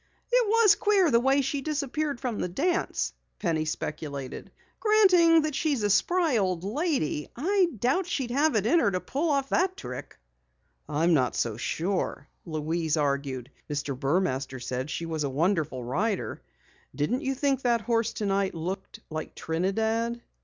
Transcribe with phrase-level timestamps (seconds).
[0.31, 4.51] "It was queer the way she disappeared from the dance," Penny speculated.
[4.79, 8.99] "Granting that she's a spry old lady, I doubt she'd have it in her to
[8.99, 10.17] pull off the trick."
[10.89, 13.51] "I'm not so sure," Louise argued.
[13.69, 13.95] "Mr.
[13.95, 16.41] Burmaster said she was a wonderful rider.
[16.95, 20.19] Didn't you think that horse tonight looked like Trinidad?"